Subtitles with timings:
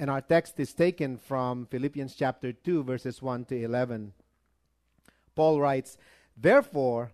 [0.00, 4.12] And our text is taken from Philippians chapter 2, verses 1 to 11.
[5.34, 5.98] Paul writes,
[6.36, 7.10] Therefore,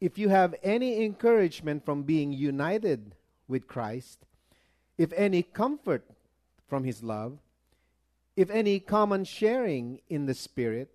[0.00, 3.14] if you have any encouragement from being united
[3.46, 4.26] with Christ,
[4.96, 6.04] if any comfort
[6.68, 7.38] from his love,
[8.36, 10.90] if any common sharing in the Spirit,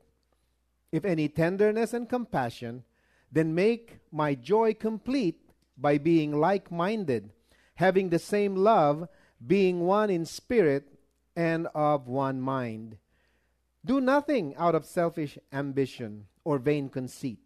[0.91, 2.83] if any tenderness and compassion,
[3.31, 5.39] then make my joy complete
[5.77, 7.31] by being like minded,
[7.75, 9.07] having the same love,
[9.45, 10.92] being one in spirit
[11.35, 12.97] and of one mind.
[13.85, 17.39] Do nothing out of selfish ambition or vain conceit.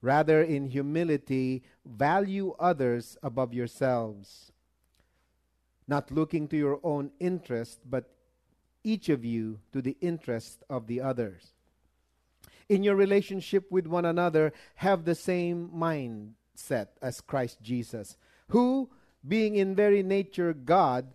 [0.00, 4.50] Rather, in humility, value others above yourselves,
[5.86, 8.10] not looking to your own interest, but
[8.82, 11.54] each of you to the interest of the others.
[12.68, 18.16] In your relationship with one another, have the same mindset as Christ Jesus,
[18.48, 18.90] who,
[19.26, 21.14] being in very nature God,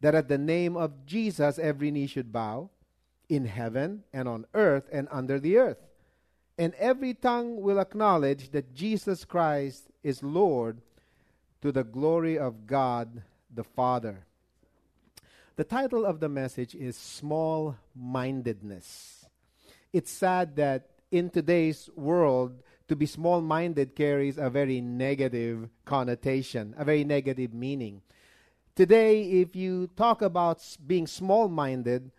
[0.00, 2.70] that at the name of Jesus every knee should bow
[3.28, 5.78] in heaven and on earth and under the earth.
[6.58, 10.80] And every tongue will acknowledge that Jesus Christ is Lord
[11.60, 14.24] to the glory of God the Father.
[15.56, 19.26] The title of the message is Small Mindedness.
[19.92, 26.74] It's sad that in today's world, to be small minded carries a very negative connotation,
[26.76, 28.02] a very negative meaning.
[28.76, 32.10] Today, if you talk about being small minded,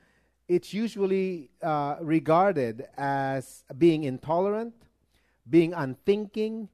[0.48, 4.74] it's usually uh, regarded as being intolerant,
[5.48, 6.68] being unthinking,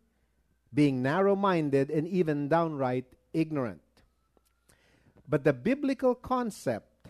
[0.73, 3.81] being narrow minded, and even downright ignorant.
[5.27, 7.09] But the biblical concept,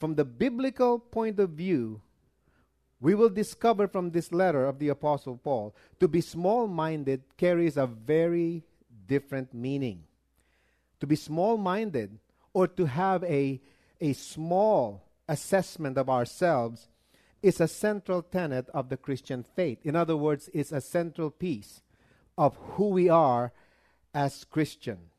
[0.00, 2.00] from the biblical point of view,
[2.98, 7.76] we will discover from this letter of the Apostle Paul to be small minded carries
[7.76, 8.64] a very
[9.06, 10.04] different meaning
[11.04, 12.18] to be small minded
[12.54, 13.60] or to have a,
[14.00, 16.88] a small assessment of ourselves
[17.42, 19.80] is a central tenet of the Christian faith.
[19.84, 21.82] In other words, it's a central piece
[22.38, 23.52] of who we are
[24.14, 25.12] as Christians.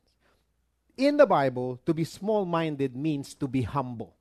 [0.96, 4.16] In the Bible, to be small minded means to be humble.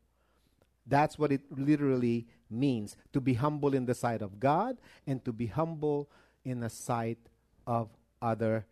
[0.86, 4.78] That's what it literally means to be humble in the sight of God
[5.08, 6.12] and to be humble
[6.44, 7.18] in the sight
[7.66, 7.90] of
[8.22, 8.68] other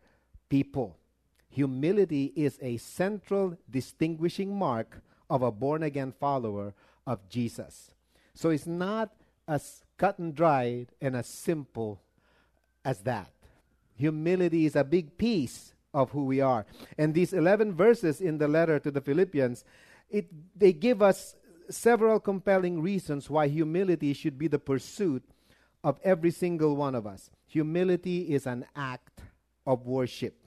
[0.48, 0.96] people
[1.54, 6.74] humility is a central distinguishing mark of a born again follower
[7.06, 7.92] of Jesus.
[8.34, 9.12] So it's not
[9.48, 12.02] as cut and dried and as simple
[12.84, 13.32] as that.
[13.96, 16.66] Humility is a big piece of who we are.
[16.98, 19.64] And these 11 verses in the letter to the Philippians,
[20.10, 20.28] it,
[20.58, 21.36] they give us
[21.70, 25.24] several compelling reasons why humility should be the pursuit
[25.84, 27.30] of every single one of us.
[27.46, 29.22] Humility is an act
[29.68, 30.43] of worship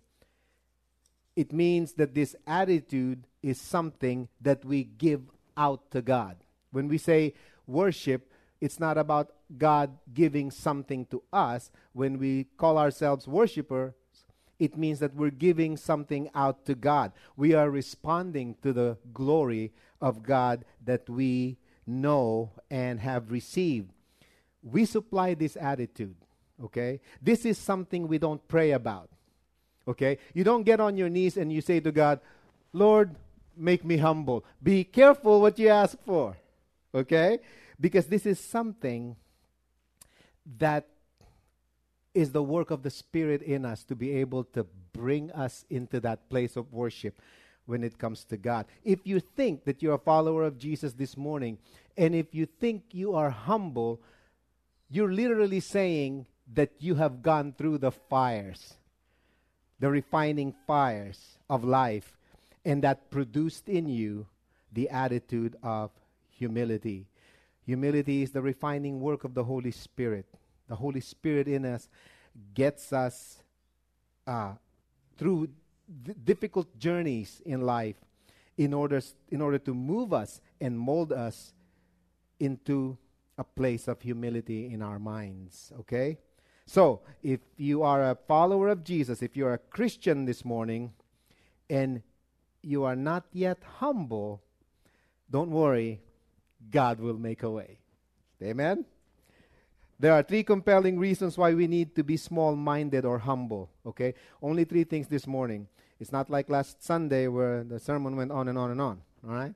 [1.37, 5.23] it means that this attitude is something that we give
[5.57, 6.39] out to God.
[6.73, 7.35] When we say
[7.67, 11.71] worship, it's not about God giving something to us.
[11.93, 13.93] When we call ourselves worshipers,
[14.59, 17.13] it means that we're giving something out to God.
[17.37, 23.91] We are responding to the glory of God that we know and have received.
[24.63, 26.17] We supply this attitude,
[26.65, 27.01] okay?
[27.21, 29.11] This is something we don't pray about.
[29.89, 30.19] Okay?
[30.35, 32.21] You don't get on your knees and you say to God,
[32.73, 33.15] Lord,
[33.57, 34.45] make me humble.
[34.63, 36.37] Be careful what you ask for.
[36.95, 37.39] Okay?
[37.81, 39.17] Because this is something
[40.59, 40.87] that
[42.15, 46.01] is the work of the Spirit in us to be able to bring us into
[46.01, 47.21] that place of worship
[47.67, 48.65] when it comes to God.
[48.85, 51.59] If you think that you're a follower of Jesus this morning,
[51.97, 54.01] and if you think you are humble,
[54.89, 58.75] you're literally saying that you have gone through the fires
[59.79, 62.13] the refining fires of life.
[62.67, 64.27] and that produced in you
[64.73, 65.93] the attitude of
[66.29, 67.07] humility.
[67.65, 70.27] Humility is the refining work of the Holy Spirit.
[70.69, 71.89] The Holy Spirit in us
[72.55, 73.39] gets us
[74.27, 74.55] uh,
[75.17, 75.49] through
[76.05, 77.97] th- difficult journeys in life
[78.59, 79.01] in order,
[79.31, 81.55] in order to move us and mold us
[82.41, 82.99] into
[83.39, 85.73] a place of humility in our minds.
[85.81, 86.19] Okay?
[86.67, 90.93] So, if you are a follower of Jesus, if you're a Christian this morning,
[91.71, 92.03] and
[92.63, 94.43] you are not yet humble,
[95.31, 96.01] don't worry,
[96.71, 97.79] God will make a way.
[98.43, 98.85] Amen?
[99.99, 103.71] There are three compelling reasons why we need to be small minded or humble.
[103.87, 104.15] Okay?
[104.43, 105.69] Only three things this morning.
[105.99, 109.01] It's not like last Sunday where the sermon went on and on and on.
[109.27, 109.55] All right?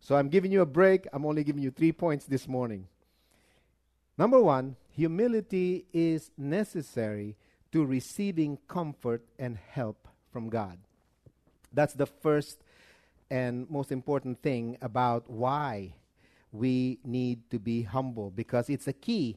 [0.00, 1.06] So I'm giving you a break.
[1.12, 2.86] I'm only giving you three points this morning.
[4.18, 7.36] Number one, humility is necessary
[7.72, 10.78] to receiving comfort and help from God.
[11.72, 12.62] That's the first
[13.30, 15.94] and most important thing about why
[16.52, 19.36] we need to be humble because it's a key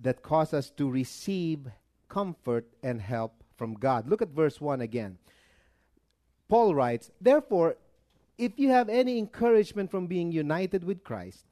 [0.00, 1.68] that causes us to receive
[2.08, 4.08] comfort and help from God.
[4.08, 5.18] Look at verse 1 again.
[6.48, 7.76] Paul writes, Therefore,
[8.38, 11.44] if you have any encouragement from being united with Christ,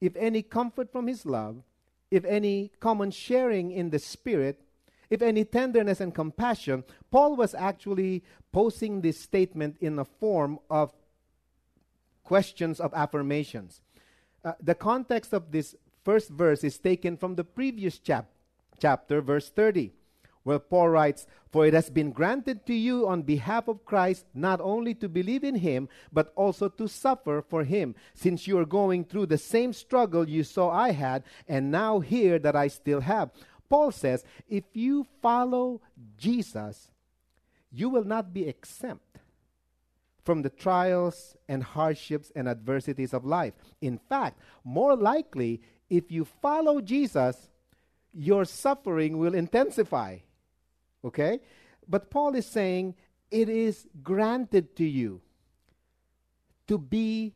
[0.00, 1.62] if any comfort from his love,
[2.12, 4.60] if any common sharing in the Spirit,
[5.08, 8.22] if any tenderness and compassion, Paul was actually
[8.52, 10.92] posing this statement in the form of
[12.22, 13.80] questions of affirmations.
[14.44, 15.74] Uh, the context of this
[16.04, 18.30] first verse is taken from the previous chap-
[18.78, 19.92] chapter, verse 30,
[20.44, 24.60] where Paul writes, For it has been granted to you on behalf of Christ not
[24.60, 29.04] only to believe in him, but also to suffer for him, since you are going
[29.04, 33.30] through the same struggle you saw I had, and now hear that I still have.
[33.68, 35.80] Paul says, If you follow
[36.16, 36.90] Jesus,
[37.70, 39.18] you will not be exempt
[40.24, 43.54] from the trials and hardships and adversities of life.
[43.80, 45.60] In fact, more likely,
[45.90, 47.48] if you follow Jesus,
[48.12, 50.18] your suffering will intensify.
[51.04, 51.40] Okay?
[51.88, 52.94] But Paul is saying
[53.30, 55.20] it is granted to you
[56.68, 57.34] to be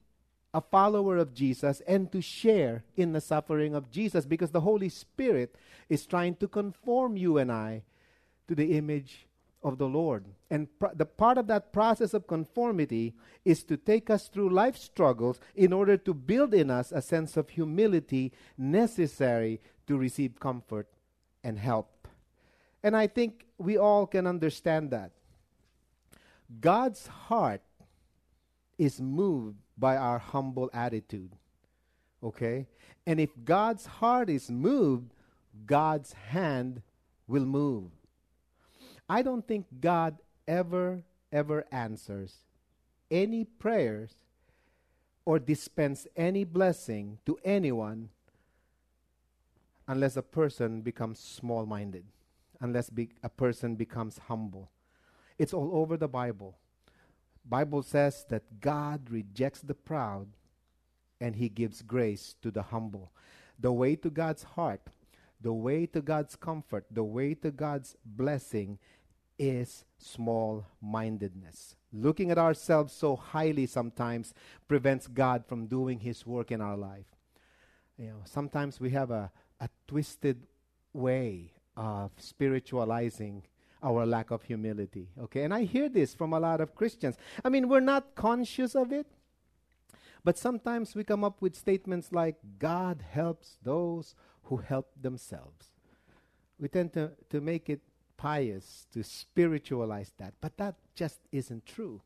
[0.54, 4.88] a follower of Jesus and to share in the suffering of Jesus because the Holy
[4.88, 5.54] Spirit
[5.88, 7.82] is trying to conform you and I
[8.48, 9.26] to the image
[9.62, 10.24] of the Lord.
[10.50, 13.14] And pr- the part of that process of conformity
[13.44, 17.36] is to take us through life struggles in order to build in us a sense
[17.36, 20.88] of humility necessary to receive comfort
[21.42, 21.95] and help.
[22.82, 25.12] And I think we all can understand that.
[26.60, 27.62] God's heart
[28.78, 31.32] is moved by our humble attitude.
[32.22, 32.66] Okay?
[33.06, 35.12] And if God's heart is moved,
[35.64, 36.82] God's hand
[37.26, 37.90] will move.
[39.08, 41.02] I don't think God ever,
[41.32, 42.34] ever answers
[43.10, 44.14] any prayers
[45.24, 48.08] or dispense any blessing to anyone
[49.88, 52.04] unless a person becomes small minded,
[52.60, 54.70] unless be- a person becomes humble.
[55.38, 56.56] It's all over the Bible.
[57.44, 60.28] Bible says that God rejects the proud
[61.20, 63.12] and he gives grace to the humble.
[63.58, 64.80] The way to God's heart,
[65.40, 68.78] the way to God's comfort, the way to God's blessing
[69.38, 71.76] is small mindedness.
[71.92, 74.34] Looking at ourselves so highly sometimes
[74.66, 77.06] prevents God from doing His work in our life.
[77.96, 80.46] You know, sometimes we have a, a twisted
[80.92, 83.42] way of spiritualizing
[83.82, 85.08] our lack of humility.
[85.20, 87.16] Okay, and I hear this from a lot of Christians.
[87.44, 89.06] I mean, we're not conscious of it,
[90.24, 94.14] but sometimes we come up with statements like, God helps those
[94.44, 95.70] who help themselves.
[96.58, 97.80] We tend to, to make it
[98.16, 102.00] pious to spiritualize that, but that just isn't true.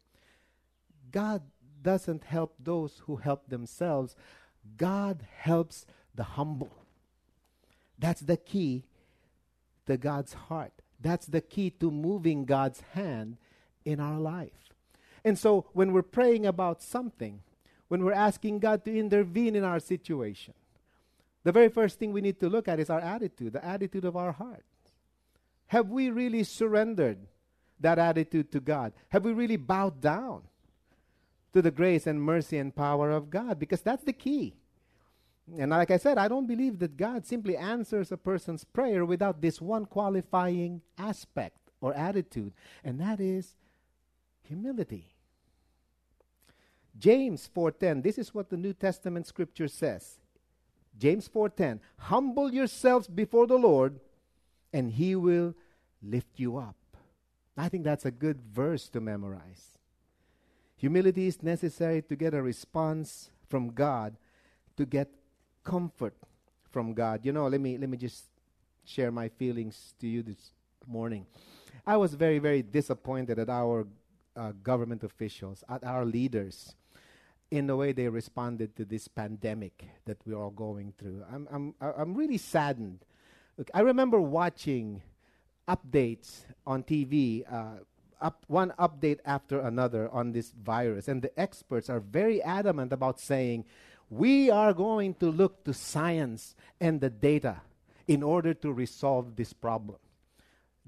[1.10, 1.42] God
[1.82, 4.14] doesn't help those who help themselves,
[4.76, 6.72] God helps the humble.
[7.98, 8.84] That's the key
[9.97, 10.73] God's heart.
[11.00, 13.37] That's the key to moving God's hand
[13.85, 14.75] in our life.
[15.25, 17.40] And so when we're praying about something,
[17.88, 20.54] when we're asking God to intervene in our situation,
[21.42, 24.16] the very first thing we need to look at is our attitude, the attitude of
[24.16, 24.64] our heart.
[25.68, 27.18] Have we really surrendered
[27.80, 28.92] that attitude to God?
[29.09, 30.42] Have we really bowed down
[31.52, 33.59] to the grace and mercy and power of God?
[33.59, 34.54] Because that's the key.
[35.59, 39.40] And like I said, I don't believe that God simply answers a person's prayer without
[39.40, 42.52] this one qualifying aspect or attitude,
[42.85, 43.57] and that is
[44.42, 45.07] humility.
[46.99, 50.19] James 4:10 this is what the New Testament scripture says.
[50.99, 54.00] James 4:10 Humble yourselves before the Lord
[54.73, 55.54] and he will
[56.02, 56.76] lift you up.
[57.57, 59.78] I think that's a good verse to memorize.
[60.76, 64.16] Humility is necessary to get a response from God,
[64.76, 65.11] to get
[65.64, 66.14] comfort
[66.70, 67.20] from God.
[67.24, 68.24] You know, let me let me just
[68.84, 70.52] share my feelings to you this
[70.86, 71.26] morning.
[71.86, 73.86] I was very very disappointed at our
[74.36, 76.74] uh, government officials, at our leaders,
[77.50, 81.24] in the way they responded to this pandemic that we're all going through.
[81.32, 83.04] I'm I'm I'm really saddened.
[83.56, 85.02] Look, I remember watching
[85.68, 87.44] updates on TV.
[87.52, 87.84] Uh,
[88.20, 93.18] up one update after another on this virus, and the experts are very adamant about
[93.18, 93.64] saying
[94.10, 97.60] we are going to look to science and the data
[98.08, 99.98] in order to resolve this problem.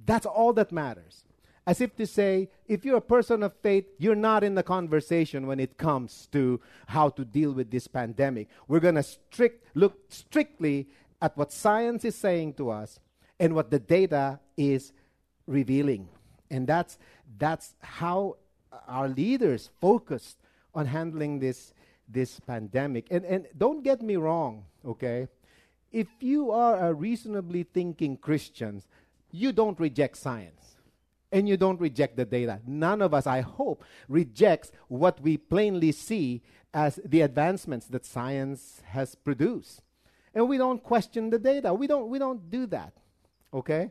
[0.04, 1.24] That's all that matters.
[1.64, 5.46] As if to say, if you're a person of faith, you're not in the conversation
[5.46, 8.48] when it comes to how to deal with this pandemic.
[8.66, 10.88] We're going to strict, look strictly
[11.20, 12.98] at what science is saying to us
[13.38, 14.92] and what the data is
[15.46, 16.08] revealing.
[16.50, 16.98] And that's,
[17.38, 18.38] that's how
[18.88, 20.38] our leaders focused
[20.74, 21.72] on handling this
[22.12, 23.07] this pandemic.
[23.11, 25.28] And, and don't get me wrong, okay?
[25.90, 28.83] If you are a reasonably thinking Christian,
[29.31, 30.76] you don't reject science
[31.31, 32.61] and you don't reject the data.
[32.66, 36.42] None of us, I hope, rejects what we plainly see
[36.75, 39.83] as the advancements that science has produced.
[40.35, 41.73] And we don't question the data.
[41.75, 42.92] We don't, we don't do that,
[43.52, 43.90] okay?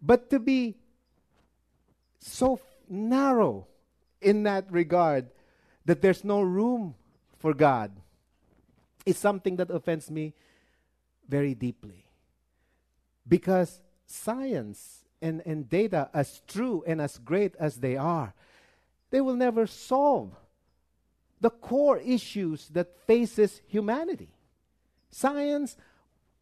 [0.00, 0.76] But to be
[2.20, 3.66] so narrow
[4.20, 5.28] in that regard
[5.86, 6.94] that there's no room
[7.40, 7.90] for God
[9.06, 10.34] is something that offends me
[11.26, 12.04] very deeply.
[13.26, 18.34] Because science and, and data, as true and as great as they are,
[19.10, 20.36] they will never solve
[21.40, 24.28] the core issues that faces humanity.
[25.10, 25.76] Science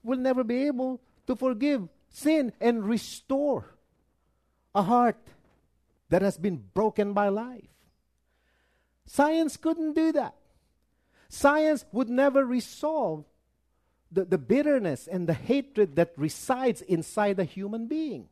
[0.02, 3.76] will never be able to forgive sin and restore
[4.74, 5.16] a heart
[6.08, 7.70] that has been broken by life.
[9.06, 10.34] Science couldn't do that.
[11.28, 13.24] Science would never resolve
[14.10, 18.28] the, the bitterness and the hatred that resides inside a human being.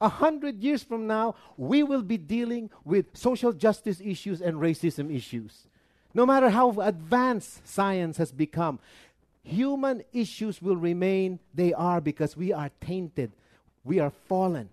[0.00, 5.14] A hundred years from now, we will be dealing with social justice issues and racism
[5.14, 5.66] issues.
[6.14, 8.80] No matter how advanced science has become,
[9.44, 13.30] human issues will remain they are because we are tainted,
[13.84, 14.70] we are fallen,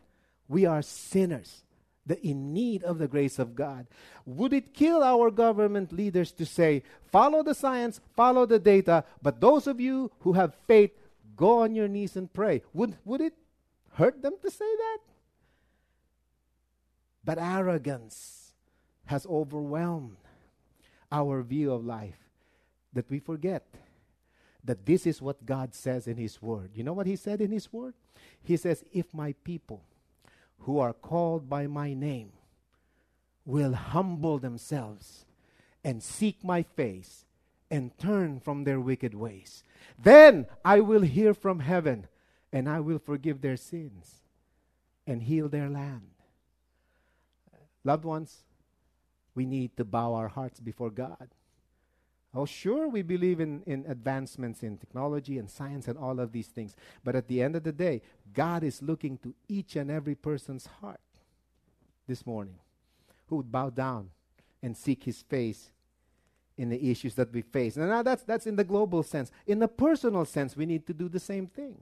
[0.47, 1.61] we are sinners
[2.07, 3.85] the in need of the grace of God.
[4.25, 9.41] Would it kill our government leaders to say, follow the science, follow the data, but
[9.41, 10.91] those of you who have faith,
[11.35, 12.63] go on your knees and pray?
[12.73, 13.33] Would, would it
[13.93, 14.97] hurt them to say that?
[17.23, 18.53] But arrogance
[19.05, 20.17] has overwhelmed
[21.11, 22.17] our view of life
[22.93, 23.65] that we forget
[24.63, 26.71] that this is what God says in His Word.
[26.73, 27.93] You know what He said in His Word?
[28.43, 29.81] He says, If my people,
[30.59, 32.31] who are called by my name
[33.45, 35.25] will humble themselves
[35.83, 37.25] and seek my face
[37.71, 39.63] and turn from their wicked ways.
[39.97, 42.07] Then I will hear from heaven
[42.51, 44.21] and I will forgive their sins
[45.05, 46.11] and heal their land.
[47.83, 48.43] Loved ones,
[49.33, 51.29] we need to bow our hearts before God.
[52.33, 56.47] Oh, sure, we believe in, in advancements in technology and science and all of these
[56.47, 56.75] things.
[57.03, 58.01] But at the end of the day,
[58.33, 60.99] God is looking to each and every person's heart
[62.07, 62.59] this morning
[63.27, 64.09] who would bow down
[64.61, 65.71] and seek his face
[66.57, 67.77] in the issues that we face.
[67.77, 69.31] And now that's, that's in the global sense.
[69.45, 71.79] In the personal sense, we need to do the same thing.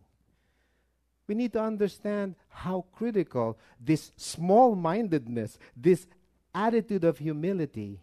[1.28, 6.06] We need to understand how critical this small mindedness, this
[6.54, 8.00] attitude of humility,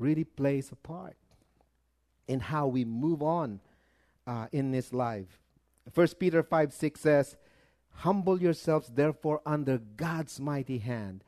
[0.00, 1.16] really plays a part
[2.26, 3.60] in how we move on
[4.26, 5.40] uh, in this life.
[5.92, 7.36] First Peter 5 6 says,
[7.96, 11.22] Humble yourselves therefore under God's mighty hand,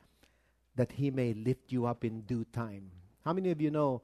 [0.75, 2.91] that he may lift you up in due time.
[3.23, 4.01] How many of you know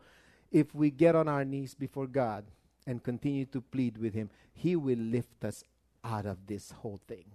[0.51, 2.45] if we get on our knees before God
[2.85, 5.63] and continue to plead with him, he will lift us
[6.03, 7.25] out of this whole thing.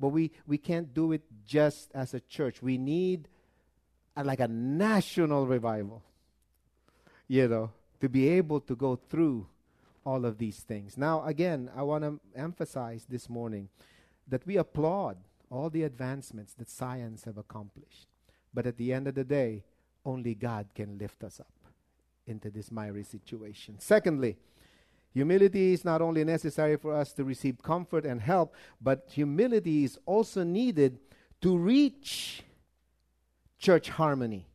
[0.00, 2.62] But we, we can't do it just as a church.
[2.62, 3.28] We need
[4.16, 6.02] a, like a national revival
[7.28, 7.70] you know,
[8.00, 9.46] to be able to go through
[10.04, 10.96] all of these things.
[10.96, 13.68] Now, again, I want to emphasize this morning
[14.26, 15.18] that we applaud
[15.50, 18.06] all the advancements that science have accomplished.
[18.52, 19.64] But at the end of the day,
[20.04, 21.52] only God can lift us up
[22.26, 23.76] into this miry situation.
[23.78, 24.36] Secondly,
[25.12, 29.98] humility is not only necessary for us to receive comfort and help, but humility is
[30.06, 30.98] also needed
[31.40, 32.42] to reach
[33.58, 34.46] church harmony,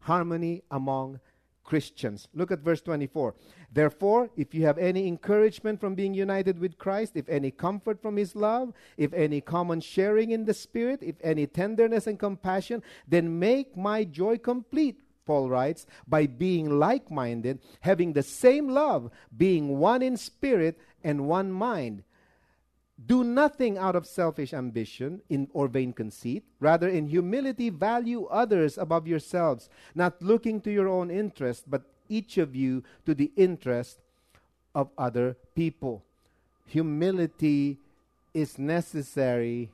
[0.00, 1.20] harmony among
[1.64, 2.28] Christians.
[2.34, 3.34] Look at verse 24.
[3.72, 8.16] Therefore, if you have any encouragement from being united with Christ, if any comfort from
[8.16, 13.38] his love, if any common sharing in the Spirit, if any tenderness and compassion, then
[13.38, 15.00] make my joy complete.
[15.24, 21.28] Paul writes, by being like minded, having the same love, being one in spirit and
[21.28, 22.02] one mind.
[23.06, 26.44] Do nothing out of selfish ambition in, or vain conceit.
[26.60, 32.38] Rather, in humility, value others above yourselves, not looking to your own interest, but each
[32.38, 33.98] of you to the interest
[34.74, 36.02] of other people.
[36.66, 37.78] Humility
[38.34, 39.70] is necessary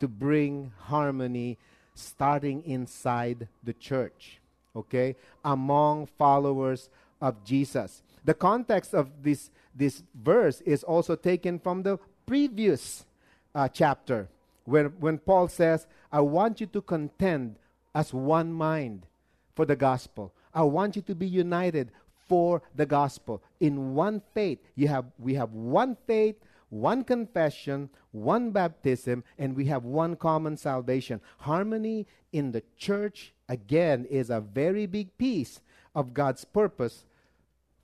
[0.00, 1.58] to bring harmony
[1.94, 4.38] starting inside the church,
[4.74, 8.02] okay, among followers of Jesus.
[8.24, 13.06] The context of this, this verse is also taken from the previous
[13.54, 14.28] uh, chapter
[14.64, 17.56] when, when Paul says, I want you to contend
[17.94, 19.06] as one mind
[19.54, 20.32] for the gospel.
[20.52, 21.90] I want you to be united
[22.28, 24.58] for the gospel in one faith.
[24.74, 26.36] You have, we have one faith,
[26.68, 31.20] one confession, one baptism, and we have one common salvation.
[31.38, 35.60] Harmony in the church, again, is a very big piece
[35.94, 37.04] of God's purpose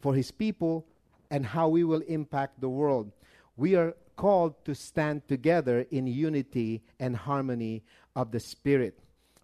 [0.01, 0.85] for his people
[1.31, 3.13] and how we will impact the world.
[3.57, 7.83] We are called to stand together in unity and harmony
[8.15, 8.97] of the Spirit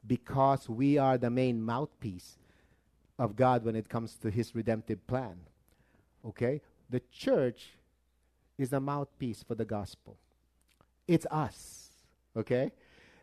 [0.07, 2.39] because we are the main mouthpiece
[3.19, 5.35] of God when it comes to His redemptive plan.
[6.25, 6.61] Okay?
[6.91, 7.71] The church
[8.57, 10.17] is a mouthpiece for the gospel.
[11.09, 11.89] It's us.
[12.37, 12.71] Okay?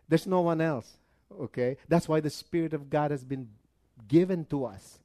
[0.10, 0.98] There's no one else.
[1.40, 1.78] Okay?
[1.88, 3.48] That's why the Spirit of God has been
[4.10, 5.00] given to us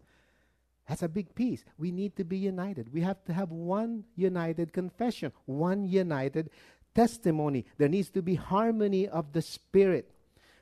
[0.90, 1.64] that's a big piece.
[1.78, 2.92] We need to be united.
[2.92, 6.50] We have to have one united confession, one united
[6.96, 7.64] testimony.
[7.78, 10.10] There needs to be harmony of the Spirit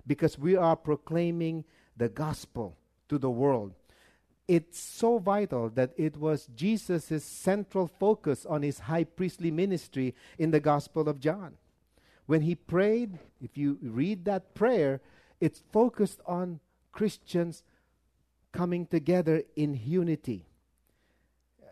[0.06, 1.64] because we are proclaiming
[1.96, 2.76] the gospel
[3.08, 3.72] to the world.
[4.46, 10.50] It's so vital that it was Jesus' central focus on his high priestly ministry in
[10.50, 11.54] the Gospel of John.
[12.26, 15.00] When he prayed, if you read that prayer,
[15.40, 16.60] it's focused on
[16.92, 17.62] Christians
[18.58, 20.44] coming together in unity.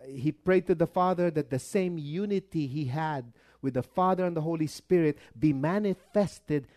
[0.06, 4.36] He prayed to the Father that the same unity he had with the Father and
[4.36, 6.68] the Holy Spirit be manifested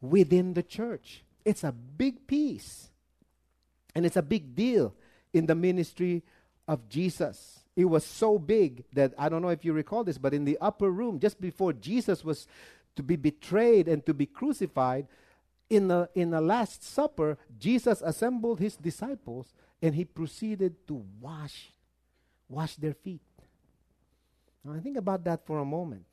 [0.00, 1.24] within the church.
[1.44, 2.90] It's a big piece.
[3.96, 4.94] And it's a big deal
[5.32, 6.22] in the ministry
[6.68, 7.58] of Jesus.
[7.74, 10.58] It was so big that I don't know if you recall this, but in the
[10.60, 12.46] upper room, just before Jesus was
[12.94, 15.08] to be betrayed and to be crucified,
[15.70, 19.52] in the, in the Last Supper, Jesus assembled his disciples
[19.82, 21.72] and he proceeded to wash,
[22.48, 23.20] wash their feet.
[24.64, 26.04] Now, I think about that for a moment.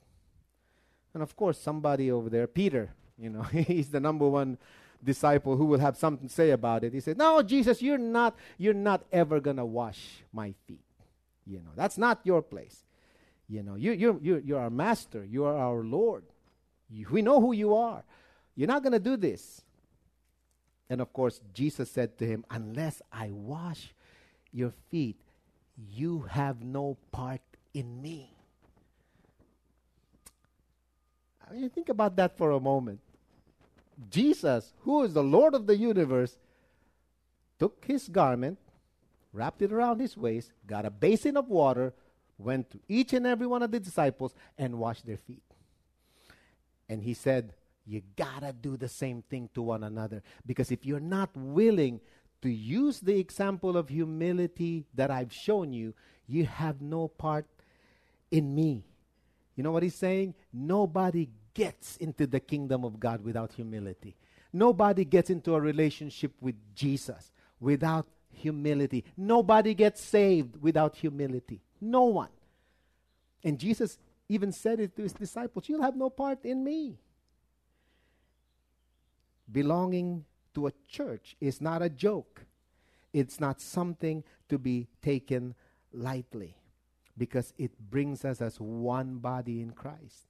[1.14, 4.58] And of course, somebody over there, Peter, you know, he's the number one
[5.04, 6.94] disciple who will have something to say about it.
[6.94, 10.84] He said, "No, Jesus, you're not you're not ever going to wash my feet.
[11.46, 12.84] You know, that's not your place.
[13.48, 16.24] You know, you you you you're our master, you are our Lord.
[16.90, 18.04] You, we know who you are.
[18.56, 19.62] You're not going to do this.
[20.90, 23.94] And of course, Jesus said to him, Unless I wash
[24.52, 25.18] your feet,
[25.92, 27.42] you have no part
[27.74, 28.32] in me.
[31.48, 33.00] I mean, think about that for a moment.
[34.10, 36.38] Jesus, who is the Lord of the universe,
[37.60, 38.58] took his garment,
[39.32, 41.94] wrapped it around his waist, got a basin of water,
[42.38, 45.44] went to each and every one of the disciples, and washed their feet.
[46.90, 47.54] And he said,
[47.86, 50.24] you gotta do the same thing to one another.
[50.46, 52.00] Because if you're not willing
[52.42, 55.94] to use the example of humility that I've shown you,
[56.28, 57.46] you have no part
[58.32, 58.84] in me.
[59.56, 60.34] You know what he's saying?
[60.52, 64.16] Nobody gets into the kingdom of God without humility.
[64.52, 69.04] Nobody gets into a relationship with Jesus without humility.
[69.16, 71.62] Nobody gets saved without humility.
[71.80, 72.30] No one.
[73.44, 76.98] And Jesus even said it to his disciples You'll have no part in me
[79.52, 82.46] belonging to a church is not a joke.
[83.14, 85.56] It's not something to be taken
[85.94, 86.56] lightly
[87.18, 90.28] because it brings us as one body in Christ.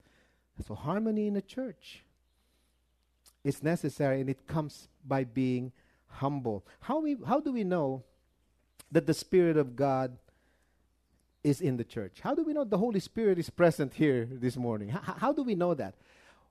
[0.65, 2.03] So, harmony in the church
[3.43, 5.71] is necessary and it comes by being
[6.07, 6.65] humble.
[6.79, 8.03] How, we, how do we know
[8.91, 10.17] that the Spirit of God
[11.43, 12.19] is in the church?
[12.21, 14.89] How do we know the Holy Spirit is present here this morning?
[14.89, 15.95] H- how do we know that?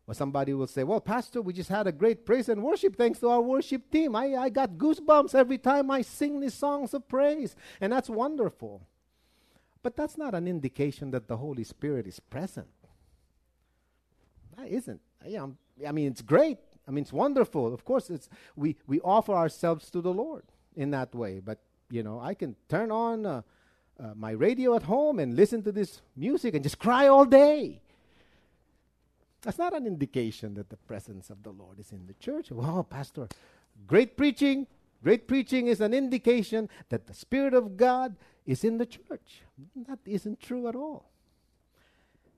[0.07, 3.21] Or somebody will say, Well, Pastor, we just had a great praise and worship thanks
[3.21, 4.14] to our worship team.
[4.14, 7.57] I, I got goosebumps every time I sing these songs of praise.
[7.81, 8.87] And that's wonderful.
[9.83, 12.69] But that's not an indication that the Holy Spirit is present.
[14.57, 15.01] That isn't.
[15.27, 15.47] Yeah,
[15.87, 16.59] I mean, it's great.
[16.87, 17.73] I mean, it's wonderful.
[17.73, 20.45] Of course, it's, we, we offer ourselves to the Lord
[20.77, 21.40] in that way.
[21.40, 21.59] But
[21.90, 23.43] You know, I can turn on uh,
[23.99, 27.81] uh, my radio at home and listen to this music and just cry all day.
[29.44, 32.50] That's not an indication that the presence of the Lord is in the church.
[32.50, 33.28] Wow, Pastor,
[33.87, 34.66] great preaching.
[35.02, 39.42] Great preaching is an indication that the Spirit of God is in the church.
[39.87, 41.11] That isn't true at all.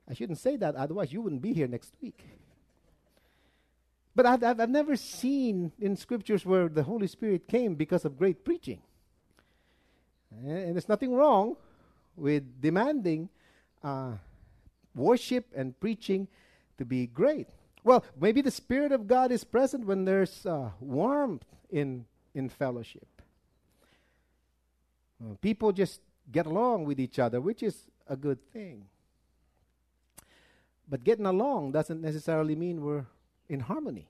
[0.08, 2.24] I shouldn't say that, otherwise, you wouldn't be here next week.
[4.16, 8.18] But I've, I've, I've never seen in scriptures where the Holy Spirit came because of
[8.18, 8.80] great preaching.
[10.32, 11.56] And there's nothing wrong
[12.16, 13.28] with demanding
[13.84, 14.12] uh,
[14.94, 16.26] worship and preaching
[16.78, 17.48] to be great.
[17.84, 23.06] Well, maybe the Spirit of God is present when there's uh, warmth in, in fellowship.
[25.22, 28.86] Uh, people just get along with each other, which is a good thing.
[30.88, 33.06] But getting along doesn't necessarily mean we're
[33.48, 34.08] in harmony.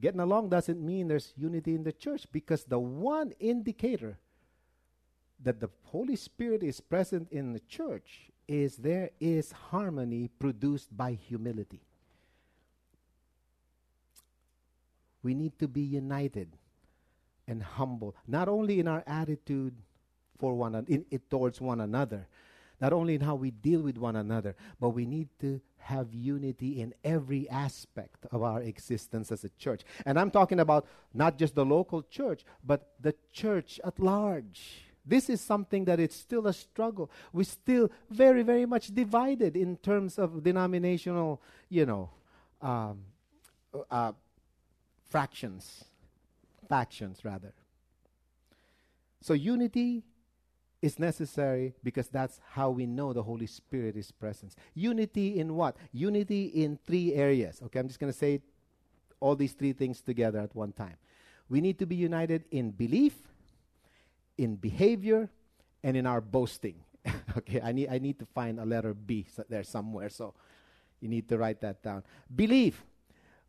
[0.00, 4.18] Getting along doesn't mean there's unity in the church because the one indicator
[5.42, 11.12] that the Holy Spirit is present in the church is there is harmony produced by
[11.12, 11.80] humility.
[15.22, 16.48] We need to be united
[17.46, 19.74] and humble, not only in our attitude
[20.38, 22.26] for one in, towards one another,
[22.80, 26.80] not only in how we deal with one another, but we need to have unity
[26.80, 29.82] in every aspect of our existence as a church.
[30.04, 34.91] And I'm talking about not just the local church, but the church at large.
[35.04, 37.10] This is something that it's still a struggle.
[37.32, 42.10] We're still very, very much divided in terms of denominational, you know,
[42.60, 43.00] um,
[43.90, 44.12] uh,
[45.08, 45.84] fractions,
[46.68, 47.52] factions rather.
[49.20, 50.04] So unity
[50.80, 54.54] is necessary because that's how we know the Holy Spirit is present.
[54.74, 55.76] Unity in what?
[55.92, 57.60] Unity in three areas.
[57.64, 58.40] Okay, I'm just going to say
[59.20, 60.96] all these three things together at one time.
[61.48, 63.14] We need to be united in belief,
[64.42, 65.30] in behavior
[65.82, 66.76] and in our boasting.
[67.38, 70.34] okay, I need, I need to find a letter B there somewhere, so
[71.00, 72.02] you need to write that down.
[72.34, 72.84] Believe.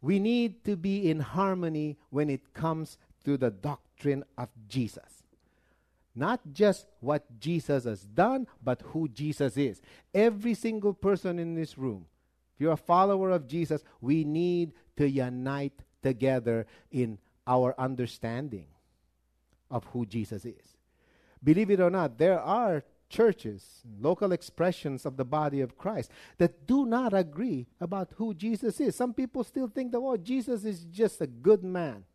[0.01, 5.23] We need to be in harmony when it comes to the doctrine of Jesus.
[6.15, 9.81] Not just what Jesus has done, but who Jesus is.
[10.13, 12.05] Every single person in this room,
[12.53, 18.67] if you're a follower of Jesus, we need to unite together in our understanding
[19.71, 20.72] of who Jesus is.
[21.43, 26.65] Believe it or not, there are churches, local expressions of the body of Christ that
[26.65, 28.95] do not agree about who Jesus is.
[28.95, 32.05] Some people still think that, oh, Jesus is just a good man.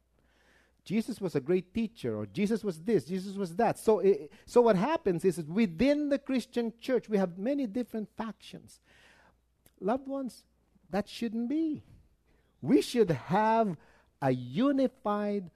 [0.85, 3.79] Jesus was a great teacher, or Jesus was this, Jesus was that.
[3.79, 8.81] So, it, so what happens is within the Christian church, we have many different factions.
[9.81, 10.45] Loved ones,
[10.91, 11.85] that shouldn't be.
[12.62, 13.77] We should have
[14.23, 15.51] a unified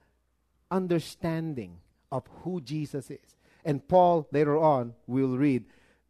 [0.71, 1.79] understanding
[2.13, 3.37] of who Jesus is.
[3.65, 5.65] And Paul, later on, will read,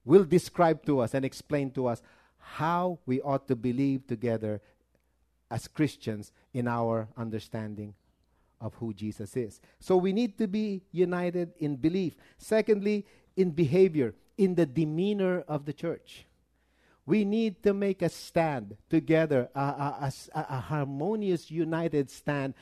[0.04, 2.02] will describe to us and explain to us
[2.38, 4.60] how we ought to believe together
[5.50, 7.94] as Christians in our understanding
[8.60, 9.60] of who Jesus is.
[9.80, 12.16] So we need to be united in belief.
[12.38, 13.04] Secondly,
[13.36, 16.26] in behavior, in the demeanor of the church.
[17.04, 22.54] We need to make a stand together, a, a, a, a harmonious, united stand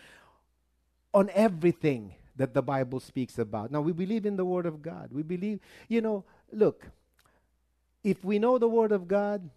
[1.13, 3.71] on everything that the Bible speaks about.
[3.71, 5.11] Now, we believe in the Word of God.
[5.13, 6.87] We believe, you know, look,
[8.03, 9.51] if we know the Word of God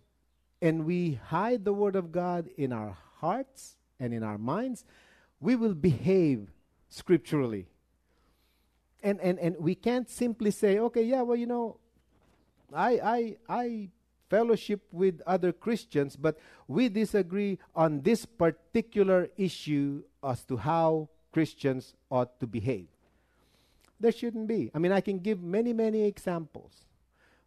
[0.62, 4.84] and we hide the Word of God in our hearts and in our minds,
[5.40, 6.52] we will behave
[6.90, 7.68] scripturally.
[9.02, 11.78] And, and, and we can't simply say, okay, yeah, well, you know,
[12.74, 13.90] I, I, I
[14.30, 21.96] fellowship with other Christians, but we disagree on this particular issue as to how Christians
[22.10, 22.88] ought to behave.
[24.00, 24.72] There shouldn't be.
[24.74, 26.86] I mean, I can give many, many examples.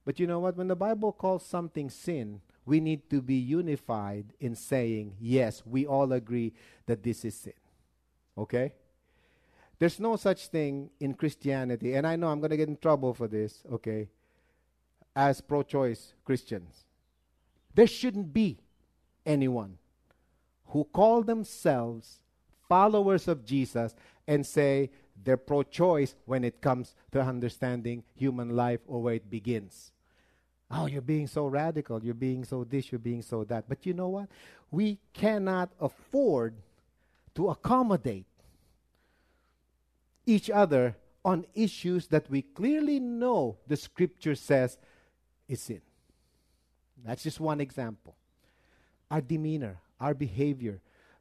[0.04, 0.56] But you know what?
[0.56, 5.86] When the Bible calls something sin, we need to be unified in saying, yes, we
[5.86, 6.52] all agree
[6.86, 7.52] that this is sin.
[8.36, 8.72] Okay?
[9.78, 13.12] There's no such thing in Christianity, and I know I'm going to get in trouble
[13.12, 14.08] for this, okay,
[15.14, 16.86] as pro choice Christians.
[17.74, 18.58] There shouldn't be
[19.26, 19.76] anyone
[20.68, 22.20] who call themselves
[22.68, 23.94] followers of Jesus
[24.26, 24.90] and say
[25.22, 29.92] they're pro choice when it comes to understanding human life or where it begins.
[30.70, 32.02] Oh, you're being so radical.
[32.02, 33.68] You're being so this, you're being so that.
[33.68, 34.28] But you know what?
[34.70, 36.54] We cannot afford
[37.36, 38.26] to accommodate
[40.26, 44.76] each other on issues that we clearly know the scripture says
[45.48, 45.80] is sin.
[47.04, 48.16] That's just one example.
[49.10, 50.80] Our demeanor, our behavior,